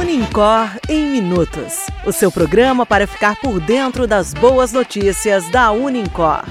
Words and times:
Unicor 0.00 0.70
em 0.88 1.10
Minutos 1.10 1.74
o 2.06 2.12
seu 2.12 2.32
programa 2.32 2.86
para 2.86 3.06
ficar 3.06 3.36
por 3.36 3.60
dentro 3.60 4.06
das 4.06 4.32
boas 4.32 4.72
notícias 4.72 5.48
da 5.50 5.70
Unicor. 5.70 6.44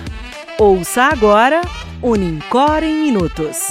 Ouça 0.60 1.04
agora 1.04 1.62
Unicor 2.02 2.84
em 2.84 3.02
Minutos. 3.02 3.70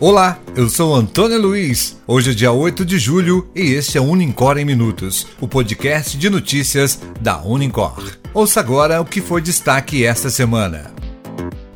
Olá, 0.00 0.38
eu 0.56 0.68
sou 0.68 0.94
Antônio 0.94 1.40
Luiz. 1.40 1.98
Hoje 2.06 2.30
é 2.30 2.34
dia 2.34 2.52
8 2.52 2.84
de 2.84 2.98
julho 2.98 3.50
e 3.54 3.72
este 3.72 3.98
é 3.98 4.00
o 4.00 4.04
Unicor 4.04 4.56
em 4.56 4.64
Minutos, 4.64 5.26
o 5.40 5.48
podcast 5.48 6.16
de 6.16 6.30
notícias 6.30 7.00
da 7.20 7.42
Unicor. 7.42 8.17
Ouça 8.34 8.60
agora 8.60 9.00
o 9.00 9.04
que 9.04 9.20
foi 9.22 9.40
destaque 9.40 10.04
esta 10.04 10.28
semana. 10.28 10.97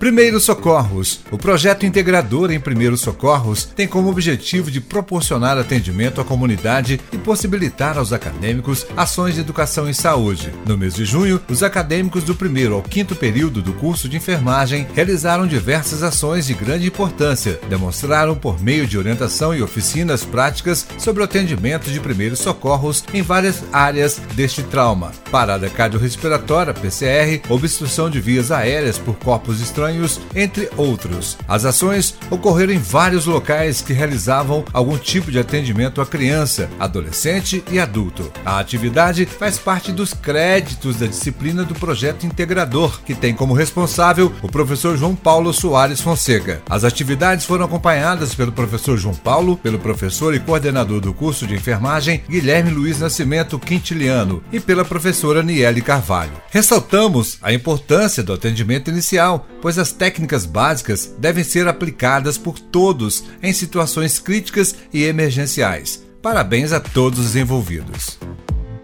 Primeiros 0.02 0.42
Socorros. 0.42 1.20
O 1.30 1.38
projeto 1.38 1.86
integrador 1.86 2.50
em 2.50 2.58
Primeiros 2.58 3.02
Socorros 3.02 3.64
tem 3.64 3.86
como 3.86 4.10
objetivo 4.10 4.68
de 4.68 4.80
proporcionar 4.80 5.56
atendimento 5.56 6.20
à 6.20 6.24
comunidade 6.24 7.00
e 7.12 7.16
possibilitar 7.16 7.96
aos 7.96 8.12
acadêmicos 8.12 8.84
ações 8.96 9.36
de 9.36 9.40
educação 9.42 9.88
em 9.88 9.92
saúde. 9.92 10.52
No 10.66 10.76
mês 10.76 10.96
de 10.96 11.04
junho, 11.04 11.40
os 11.48 11.62
acadêmicos 11.62 12.24
do 12.24 12.34
primeiro 12.34 12.74
ao 12.74 12.82
quinto 12.82 13.14
período 13.14 13.62
do 13.62 13.72
curso 13.74 14.08
de 14.08 14.16
enfermagem 14.16 14.88
realizaram 14.92 15.46
diversas 15.46 16.02
ações 16.02 16.48
de 16.48 16.54
grande 16.54 16.88
importância. 16.88 17.60
Demonstraram 17.68 18.34
por 18.34 18.60
meio 18.60 18.88
de 18.88 18.98
orientação 18.98 19.54
e 19.54 19.62
oficinas 19.62 20.24
práticas 20.24 20.84
sobre 20.98 21.22
o 21.22 21.24
atendimento 21.24 21.88
de 21.92 22.00
primeiros 22.00 22.40
socorros 22.40 23.04
em 23.14 23.22
várias 23.22 23.62
áreas 23.72 24.20
deste 24.34 24.64
trauma: 24.64 25.12
parada 25.30 25.70
cardiorrespiratória, 25.70 26.74
PCR, 26.74 27.40
obstrução 27.48 28.10
de 28.10 28.20
vias 28.20 28.50
aéreas 28.50 28.98
por 28.98 29.14
corpos 29.14 29.60
estranhos 29.60 29.91
entre 30.34 30.68
outros. 30.76 31.38
As 31.46 31.64
ações 31.64 32.14
ocorreram 32.30 32.72
em 32.72 32.78
vários 32.78 33.26
locais 33.26 33.80
que 33.80 33.92
realizavam 33.92 34.64
algum 34.72 34.96
tipo 34.96 35.30
de 35.30 35.38
atendimento 35.38 36.00
à 36.00 36.06
criança, 36.06 36.68
adolescente 36.78 37.62
e 37.70 37.78
adulto. 37.78 38.30
A 38.44 38.58
atividade 38.58 39.26
faz 39.26 39.58
parte 39.58 39.92
dos 39.92 40.14
créditos 40.14 40.96
da 40.96 41.06
disciplina 41.06 41.64
do 41.64 41.74
projeto 41.74 42.26
integrador, 42.26 43.00
que 43.02 43.14
tem 43.14 43.34
como 43.34 43.54
responsável 43.54 44.32
o 44.42 44.48
professor 44.48 44.96
João 44.96 45.14
Paulo 45.14 45.52
Soares 45.52 46.00
Fonseca. 46.00 46.62
As 46.68 46.84
atividades 46.84 47.44
foram 47.44 47.64
acompanhadas 47.64 48.34
pelo 48.34 48.52
professor 48.52 48.96
João 48.96 49.14
Paulo, 49.14 49.56
pelo 49.56 49.78
professor 49.78 50.34
e 50.34 50.40
coordenador 50.40 51.00
do 51.00 51.12
curso 51.12 51.46
de 51.46 51.54
enfermagem 51.54 52.22
Guilherme 52.28 52.70
Luiz 52.70 53.00
Nascimento 53.00 53.58
Quintiliano 53.58 54.42
e 54.52 54.60
pela 54.60 54.84
professora 54.84 55.42
Niele 55.42 55.80
Carvalho. 55.80 56.32
Ressaltamos 56.50 57.38
a 57.42 57.52
importância 57.52 58.22
do 58.22 58.32
atendimento 58.32 58.90
inicial, 58.90 59.46
pois 59.60 59.78
as 59.82 59.92
técnicas 59.92 60.46
básicas 60.46 61.12
devem 61.18 61.44
ser 61.44 61.68
aplicadas 61.68 62.38
por 62.38 62.58
todos 62.58 63.24
em 63.42 63.52
situações 63.52 64.18
críticas 64.18 64.74
e 64.92 65.02
emergenciais. 65.04 66.02
Parabéns 66.22 66.72
a 66.72 66.80
todos 66.80 67.18
os 67.18 67.36
envolvidos. 67.36 68.18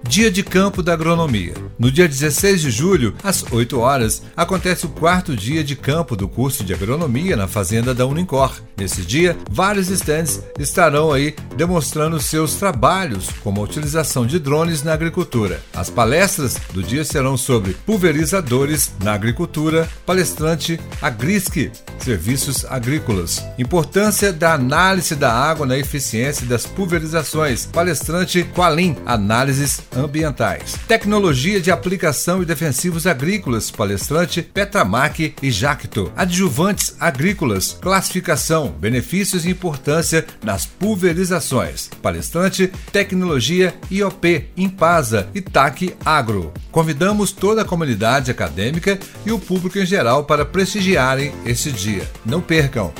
Dia 0.08 0.30
de 0.30 0.42
Campo 0.42 0.82
da 0.82 0.94
Agronomia. 0.94 1.52
No 1.78 1.92
dia 1.92 2.08
16 2.08 2.62
de 2.62 2.70
julho, 2.70 3.14
às 3.22 3.44
8 3.52 3.78
horas, 3.78 4.22
acontece 4.34 4.86
o 4.86 4.88
quarto 4.88 5.36
dia 5.36 5.62
de 5.62 5.76
campo 5.76 6.16
do 6.16 6.26
curso 6.26 6.64
de 6.64 6.72
agronomia 6.72 7.36
na 7.36 7.46
fazenda 7.46 7.94
da 7.94 8.06
Unicor. 8.06 8.58
Nesse 8.76 9.02
dia, 9.02 9.36
vários 9.50 9.90
estandes 9.90 10.42
estarão 10.58 11.12
aí 11.12 11.36
demonstrando 11.56 12.18
seus 12.20 12.54
trabalhos, 12.54 13.28
como 13.44 13.60
a 13.60 13.64
utilização 13.64 14.26
de 14.26 14.38
drones 14.38 14.82
na 14.82 14.92
agricultura. 14.92 15.60
As 15.74 15.90
palestras 15.90 16.56
do 16.72 16.82
dia 16.82 17.04
serão 17.04 17.36
sobre 17.36 17.74
pulverizadores 17.74 18.92
na 19.02 19.12
agricultura, 19.12 19.88
palestrante 20.06 20.80
Agrisque, 21.02 21.70
serviços 21.98 22.64
agrícolas, 22.64 23.44
importância 23.58 24.32
da 24.32 24.54
análise 24.54 25.14
da 25.14 25.32
água 25.32 25.66
na 25.66 25.76
eficiência 25.76 26.46
das 26.46 26.66
pulverizações, 26.66 27.66
palestrante 27.66 28.44
Qualim, 28.54 28.96
análises 29.04 29.80
ambientais. 29.98 30.76
Tecnologia 30.86 31.60
de 31.60 31.70
aplicação 31.70 32.42
e 32.42 32.46
defensivos 32.46 33.06
agrícolas, 33.06 33.70
palestrante 33.70 34.42
Petramac 34.42 35.34
e 35.42 35.50
Jacto. 35.50 36.12
Adjuvantes 36.16 36.96
agrícolas, 36.98 37.76
classificação, 37.80 38.68
benefícios 38.68 39.44
e 39.44 39.50
importância 39.50 40.26
nas 40.42 40.66
pulverizações. 40.66 41.90
Palestrante 42.02 42.70
Tecnologia 42.92 43.74
IOP, 43.90 44.48
Impasa 44.56 45.28
e 45.34 45.40
TAC 45.40 45.94
Agro. 46.04 46.52
Convidamos 46.70 47.32
toda 47.32 47.62
a 47.62 47.64
comunidade 47.64 48.30
acadêmica 48.30 48.98
e 49.24 49.32
o 49.32 49.38
público 49.38 49.78
em 49.78 49.86
geral 49.86 50.24
para 50.24 50.44
prestigiarem 50.44 51.32
esse 51.44 51.70
dia. 51.70 52.08
Não 52.24 52.40
percam! 52.40 52.92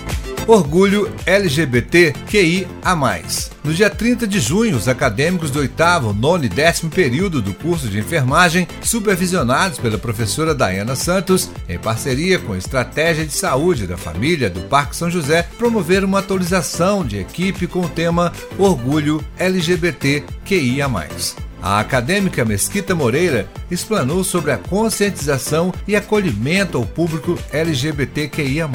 Orgulho 0.49 1.13
LGBT 1.27 2.15
QI 2.27 2.67
a 2.83 2.97
mais. 2.97 3.51
No 3.63 3.75
dia 3.75 3.91
30 3.91 4.27
de 4.27 4.41
junho, 4.41 4.79
os 4.79 4.89
acadêmicos 4.89 5.51
do 5.51 5.59
oitavo, 5.59 6.15
nono 6.15 6.47
e 6.47 6.49
décimo 6.49 6.91
período 6.91 7.43
do 7.43 7.53
curso 7.53 7.87
de 7.87 7.99
enfermagem, 7.99 8.67
supervisionados 8.81 9.79
pela 9.79 9.99
professora 9.99 10.55
Dayana 10.55 10.97
Santos, 10.97 11.51
em 11.69 11.79
parceria 11.79 12.39
com 12.39 12.55
a 12.55 12.59
Estratégia 12.59 13.27
de 13.27 13.33
Saúde 13.35 13.87
da 13.87 13.99
Família 13.99 14.49
do 14.49 14.63
Parque 14.63 14.97
São 14.97 15.11
José, 15.11 15.47
promoveram 15.59 16.09
uma 16.09 16.21
atualização 16.21 17.05
de 17.05 17.19
equipe 17.19 17.67
com 17.67 17.81
o 17.81 17.89
tema 17.91 18.33
Orgulho 18.57 19.23
LGBT 19.39 20.25
QI 20.47 20.81
a 20.81 20.89
mais. 20.89 21.37
A 21.61 21.79
acadêmica 21.79 22.43
Mesquita 22.43 22.95
Moreira 22.95 23.47
explanou 23.71 24.25
sobre 24.25 24.51
a 24.53 24.57
conscientização 24.57 25.75
e 25.87 25.95
acolhimento 25.95 26.79
ao 26.79 26.87
público 26.87 27.39
LGBTQIA. 27.53 28.67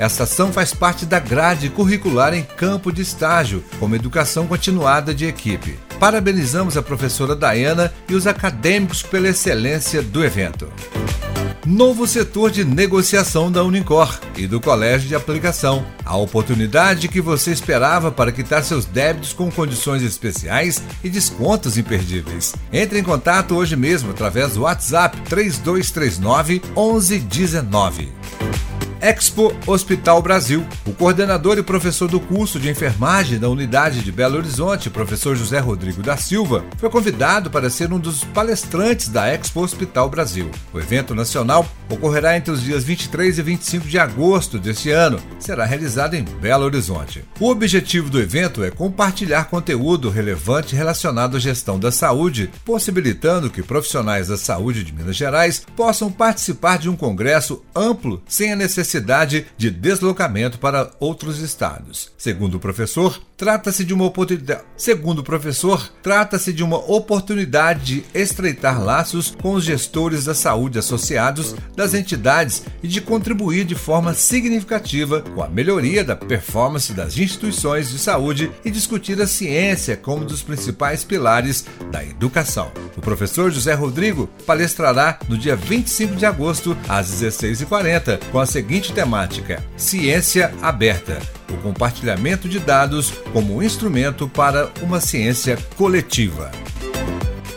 Essa 0.00 0.22
ação 0.22 0.50
faz 0.50 0.72
parte 0.72 1.04
da 1.04 1.18
grade 1.18 1.68
curricular 1.68 2.32
em 2.32 2.42
campo 2.42 2.90
de 2.90 3.02
estágio, 3.02 3.62
como 3.78 3.94
educação 3.94 4.46
continuada 4.46 5.14
de 5.14 5.26
equipe. 5.26 5.78
Parabenizamos 5.98 6.78
a 6.78 6.82
professora 6.82 7.36
Dayana 7.36 7.92
e 8.08 8.14
os 8.14 8.26
acadêmicos 8.26 9.02
pela 9.02 9.28
excelência 9.28 10.00
do 10.00 10.24
evento 10.24 10.72
novo 11.66 12.06
setor 12.06 12.50
de 12.50 12.64
negociação 12.64 13.52
da 13.52 13.62
Unicor 13.62 14.18
e 14.36 14.46
do 14.46 14.60
Colégio 14.60 15.08
de 15.08 15.14
Aplicação. 15.14 15.84
A 16.04 16.16
oportunidade 16.16 17.06
que 17.06 17.20
você 17.20 17.52
esperava 17.52 18.10
para 18.10 18.32
quitar 18.32 18.64
seus 18.64 18.84
débitos 18.84 19.32
com 19.32 19.50
condições 19.50 20.02
especiais 20.02 20.82
e 21.04 21.08
descontos 21.08 21.78
imperdíveis. 21.78 22.54
Entre 22.72 22.98
em 22.98 23.02
contato 23.02 23.54
hoje 23.54 23.76
mesmo 23.76 24.10
através 24.10 24.54
do 24.54 24.62
WhatsApp 24.62 25.20
3239 25.22 26.62
1119. 26.74 28.08
Expo 29.00 29.54
Hospital 29.66 30.20
Brasil. 30.20 30.66
O 30.86 30.92
coordenador 30.92 31.56
e 31.56 31.62
professor 31.62 32.06
do 32.06 32.20
curso 32.20 32.60
de 32.60 32.68
enfermagem 32.68 33.38
da 33.38 33.48
unidade 33.48 34.02
de 34.02 34.12
Belo 34.12 34.36
Horizonte, 34.36 34.90
professor 34.90 35.34
José 35.34 35.58
Rodrigo 35.58 36.02
da 36.02 36.18
Silva, 36.18 36.66
foi 36.76 36.90
convidado 36.90 37.50
para 37.50 37.70
ser 37.70 37.90
um 37.94 37.98
dos 37.98 38.24
palestrantes 38.24 39.08
da 39.08 39.26
Expo 39.32 39.62
Hospital 39.62 40.10
Brasil. 40.10 40.50
O 40.72 40.78
evento 40.78 41.14
nacional 41.14 41.66
ocorrerá 41.88 42.36
entre 42.36 42.52
os 42.52 42.62
dias 42.62 42.84
23 42.84 43.38
e 43.38 43.42
25 43.42 43.88
de 43.88 43.98
agosto 43.98 44.58
deste 44.58 44.90
ano. 44.90 45.18
Será 45.38 45.64
realizado 45.64 46.14
em 46.14 46.22
Belo 46.22 46.66
Horizonte. 46.66 47.24
O 47.40 47.48
objetivo 47.48 48.10
do 48.10 48.20
evento 48.20 48.62
é 48.62 48.70
compartilhar 48.70 49.44
conteúdo 49.44 50.10
relevante 50.10 50.76
relacionado 50.76 51.38
à 51.38 51.40
gestão 51.40 51.78
da 51.78 51.90
saúde, 51.90 52.50
possibilitando 52.66 53.48
que 53.48 53.62
profissionais 53.62 54.28
da 54.28 54.36
saúde 54.36 54.84
de 54.84 54.92
Minas 54.92 55.16
Gerais 55.16 55.64
possam 55.74 56.12
participar 56.12 56.78
de 56.78 56.90
um 56.90 56.96
congresso 56.96 57.64
amplo 57.74 58.22
sem 58.28 58.52
a 58.52 58.56
necessidade 58.56 58.89
necessidade 58.90 59.46
de 59.56 59.70
deslocamento 59.70 60.58
para 60.58 60.90
outros 60.98 61.38
estados. 61.38 62.10
Segundo 62.18 62.56
o 62.56 62.60
professor, 62.60 63.20
trata-se 63.36 63.84
de 63.84 63.94
uma 63.94 64.04
oportunidade. 64.04 64.62
Segundo 64.76 65.20
o 65.20 65.24
professor, 65.24 65.90
trata-se 66.02 66.52
de 66.52 66.62
uma 66.64 66.76
oportunidade 66.76 67.84
de 67.84 68.04
estreitar 68.12 68.82
laços 68.82 69.34
com 69.40 69.52
os 69.52 69.64
gestores 69.64 70.24
da 70.24 70.34
saúde 70.34 70.78
associados 70.78 71.54
das 71.76 71.94
entidades 71.94 72.64
e 72.82 72.88
de 72.88 73.00
contribuir 73.00 73.64
de 73.64 73.74
forma 73.74 74.12
significativa 74.12 75.22
com 75.22 75.42
a 75.42 75.48
melhoria 75.48 76.04
da 76.04 76.16
performance 76.16 76.92
das 76.92 77.16
instituições 77.16 77.90
de 77.90 77.98
saúde 77.98 78.50
e 78.64 78.70
discutir 78.70 79.20
a 79.20 79.26
ciência 79.26 79.96
como 79.96 80.22
um 80.22 80.26
dos 80.26 80.42
principais 80.42 81.04
pilares 81.04 81.64
da 81.90 82.04
educação. 82.04 82.70
O 82.96 83.00
professor 83.00 83.50
José 83.50 83.74
Rodrigo 83.74 84.28
palestrará 84.46 85.18
no 85.28 85.38
dia 85.38 85.56
25 85.56 86.16
de 86.16 86.26
agosto 86.26 86.76
às 86.88 87.10
16h40 87.10 88.18
com 88.30 88.38
a 88.38 88.46
seguinte 88.46 88.79
seguinte 88.80 88.92
temática: 88.92 89.62
Ciência 89.76 90.52
Aberta 90.62 91.20
o 91.52 91.56
compartilhamento 91.58 92.48
de 92.48 92.60
dados 92.60 93.10
como 93.32 93.60
instrumento 93.62 94.28
para 94.28 94.70
uma 94.80 95.00
ciência 95.00 95.58
coletiva. 95.76 96.50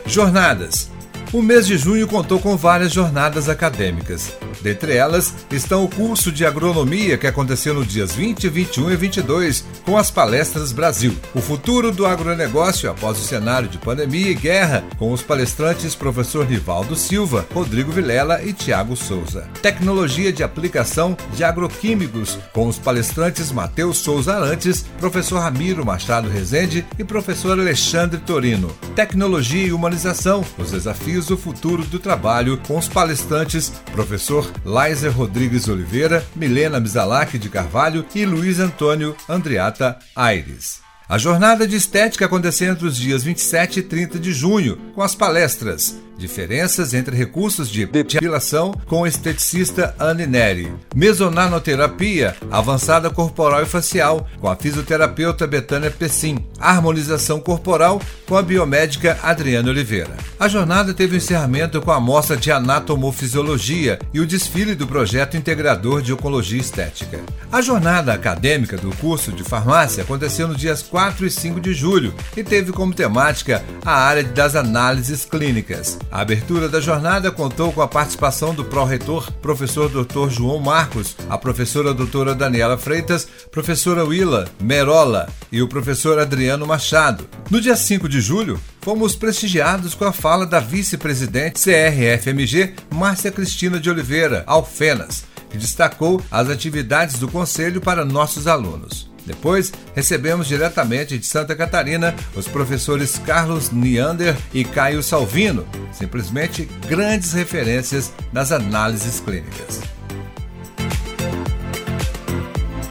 Jornadas 0.06 0.92
O 1.34 1.42
mês 1.42 1.66
de 1.66 1.80
junho 1.80 2.08
contou 2.08 2.40
com 2.40 2.56
várias 2.56 2.94
jornadas 2.94 3.50
acadêmicas. 3.50 4.38
Dentre 4.62 4.96
elas 4.96 5.34
estão 5.50 5.84
o 5.84 5.90
curso 5.90 6.32
de 6.32 6.46
agronomia 6.46 7.18
que 7.18 7.26
aconteceu 7.26 7.74
nos 7.74 7.88
dias 7.88 8.12
20, 8.12 8.48
21 8.50 8.92
e 8.92 8.96
22, 8.96 9.66
com 9.84 9.98
as 9.98 10.12
palestras 10.12 10.72
Brasil. 10.72 11.18
O 11.34 11.42
futuro 11.42 11.92
do 11.92 12.06
agronegócio 12.06 12.88
após 12.88 13.18
o 13.18 13.24
cenário 13.24 13.68
de 13.68 13.80
pandemia 13.80 14.30
e 14.30 14.36
guerra, 14.36 14.84
com 14.96 15.12
os 15.12 15.24
palestrantes 15.24 15.96
professor 15.96 16.46
Rivaldo 16.46 16.96
Silva, 16.96 17.48
Rodrigo 17.52 17.92
Vilela 17.92 18.44
e 18.44 18.54
Tiago 18.54 18.96
Souza. 18.96 19.50
Tecnologia 19.60 20.32
de 20.32 20.44
aplicação 20.44 21.18
de 21.34 21.44
agroquímicos, 21.44 22.38
com 22.54 22.68
os 22.68 22.78
palestrantes 22.78 23.52
Matheus 23.52 23.98
Souza 23.98 24.36
Arantes, 24.36 24.86
professor 25.00 25.40
Ramiro 25.40 25.84
Machado 25.84 26.30
Rezende 26.30 26.86
e 27.00 27.04
professor 27.04 27.60
Alexandre 27.60 28.20
Torino. 28.20 28.70
Tecnologia 28.96 29.66
e 29.66 29.74
humanização, 29.74 30.46
os 30.60 30.70
desafios 30.70 31.23
do 31.26 31.38
futuro 31.38 31.84
do 31.84 32.00
trabalho, 32.00 32.60
com 32.68 32.78
os 32.78 32.88
palestrantes 32.88 33.70
professor 33.92 34.52
Laiser 34.64 35.12
Rodrigues 35.12 35.68
Oliveira, 35.68 36.26
Milena 36.36 36.80
Mizalak 36.80 37.38
de 37.38 37.50
Carvalho 37.50 38.06
e 38.16 38.26
Luiz 38.26 38.60
Antônio 38.60 39.16
Andriata 39.28 39.98
Aires. 40.16 40.82
A 41.08 41.18
jornada 41.18 41.68
de 41.68 41.76
estética 41.76 42.26
aconteceu 42.26 42.72
entre 42.72 42.88
os 42.88 42.98
dias 42.98 43.24
27 43.24 43.80
e 43.80 43.84
30 43.84 44.20
de 44.20 44.32
junho, 44.32 44.78
com 44.96 45.02
as 45.02 45.14
palestras 45.14 45.96
Diferenças 46.18 46.94
entre 46.94 47.16
recursos 47.16 47.70
de 47.70 47.86
depilação 47.86 48.74
com 48.86 49.06
esteticista 49.06 49.96
Anne 50.00 50.26
Neri. 50.26 50.72
Mesonanoterapia, 50.96 52.36
avançada 52.52 53.10
corporal 53.10 53.64
e 53.64 53.66
facial, 53.66 54.28
com 54.40 54.48
a 54.48 54.56
fisioterapeuta 54.56 55.48
Betânia 55.48 55.92
Pessim. 55.92 56.46
Harmonização 56.60 57.40
corporal, 57.40 58.02
com 58.28 58.38
a 58.38 58.42
biomédica 58.42 59.20
Adriana 59.22 59.70
Oliveira. 59.70 60.16
A 60.40 60.48
jornada 60.48 60.94
teve 60.94 61.16
um 61.16 61.18
encerramento 61.18 61.82
com 61.82 61.92
a 61.92 62.00
mostra 62.00 62.38
de 62.38 62.52
anatomofisiologia 62.52 64.00
e 64.14 64.20
o 64.20 64.26
desfile 64.26 64.76
do 64.76 64.88
projeto 64.88 65.36
integrador 65.36 66.02
de 66.02 66.14
oncologia 66.14 66.60
estética. 66.60 67.20
A 67.52 67.62
jornada 67.62 68.14
acadêmica 68.14 68.78
do 68.78 68.96
curso 68.98 69.32
de 69.32 69.44
farmácia 69.44 70.04
aconteceu 70.04 70.48
nos 70.48 70.58
dias 70.58 70.82
4 70.82 71.26
e 71.26 71.32
5 71.32 71.60
de 71.60 71.74
julho 71.74 72.14
e 72.36 72.44
teve 72.44 72.72
como 72.72 72.94
temática 72.94 73.64
a 73.84 73.94
área 73.94 74.24
das 74.24 74.56
análises 74.56 75.26
clínicas. 75.26 75.98
A 76.14 76.22
abertura 76.22 76.70
da 76.70 76.80
jornada 76.80 77.32
contou 77.32 77.74
com 77.74 77.82
a 77.82 77.88
participação 77.88 78.54
do 78.54 78.64
pró-reitor, 78.64 79.32
professor 79.42 79.90
Dr. 79.90 80.30
João 80.30 80.60
Marcos, 80.60 81.18
a 81.28 81.40
professora 81.40 81.92
doutora 81.92 82.36
Daniela 82.36 82.78
Freitas, 82.78 83.28
professora 83.52 84.06
Willa 84.06 84.48
Merola 84.62 85.28
e 85.52 85.60
o 85.60 85.68
professor 85.68 86.20
Adriano 86.20 86.68
Machado. 86.68 87.28
No 87.50 87.60
dia 87.60 87.76
5 87.76 88.08
de 88.08 88.22
julho, 88.22 88.62
fomos 88.80 89.16
prestigiados 89.16 89.96
com 89.96 90.06
a 90.06 90.14
fala 90.14 90.46
da 90.46 90.60
vice-presidente 90.60 91.60
CRFMG, 91.60 92.76
Márcia 92.94 93.32
Cristina 93.32 93.80
de 93.80 93.90
Oliveira, 93.90 94.44
Alfenas, 94.46 95.24
que 95.50 95.58
destacou 95.58 96.22
as 96.30 96.48
atividades 96.48 97.18
do 97.18 97.28
conselho 97.28 97.82
para 97.82 98.06
nossos 98.06 98.46
alunos. 98.46 99.12
Depois, 99.26 99.72
recebemos 99.96 100.48
diretamente 100.48 101.18
de 101.18 101.26
Santa 101.26 101.56
Catarina 101.56 102.14
os 102.36 102.48
professores 102.48 103.18
Carlos 103.18 103.72
Neander 103.72 104.36
e 104.54 104.64
Caio 104.64 105.02
Salvino, 105.02 105.66
simplesmente 105.92 106.70
grandes 106.88 107.34
referências 107.34 108.12
nas 108.32 108.52
análises 108.52 109.20
clínicas. 109.20 109.82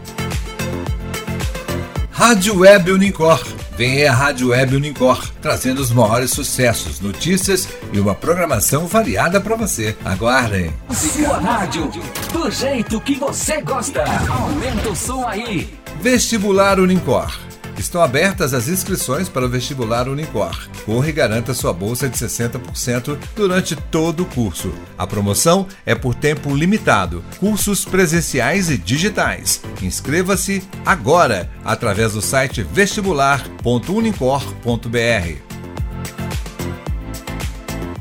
Rádio 2.18 2.58
Web 2.58 2.90
Unicor. 2.90 3.40
Vem 3.76 4.04
a 4.04 4.12
Rádio 4.12 4.48
Web 4.48 4.74
Unicor, 4.74 5.24
trazendo 5.40 5.80
os 5.80 5.92
maiores 5.92 6.32
sucessos, 6.32 6.98
notícias 6.98 7.68
e 7.92 8.00
uma 8.00 8.12
programação 8.12 8.88
variada 8.88 9.40
para 9.40 9.54
você. 9.54 9.96
Aguardem. 10.04 10.74
Sua 10.90 11.38
rádio, 11.38 11.88
do 12.32 12.50
jeito 12.50 13.00
que 13.02 13.14
você 13.14 13.62
gosta. 13.62 14.02
Aumenta 14.28 14.88
o 14.88 14.96
som 14.96 15.28
aí. 15.28 15.72
Vestibular 16.00 16.80
Unicor 16.80 17.47
Estão 17.78 18.02
abertas 18.02 18.52
as 18.52 18.68
inscrições 18.68 19.28
para 19.28 19.46
o 19.46 19.48
vestibular 19.48 20.08
Unicor. 20.08 20.68
Corre 20.84 21.10
e 21.10 21.12
garanta 21.12 21.54
sua 21.54 21.72
bolsa 21.72 22.08
de 22.08 22.18
60% 22.18 23.16
durante 23.36 23.76
todo 23.76 24.24
o 24.24 24.26
curso. 24.26 24.74
A 24.96 25.06
promoção 25.06 25.68
é 25.86 25.94
por 25.94 26.14
tempo 26.14 26.52
limitado. 26.54 27.22
Cursos 27.38 27.84
presenciais 27.84 28.68
e 28.68 28.76
digitais. 28.76 29.62
Inscreva-se 29.80 30.62
agora 30.84 31.48
através 31.64 32.14
do 32.14 32.20
site 32.20 32.62
vestibular.unicor.br. 32.62 35.47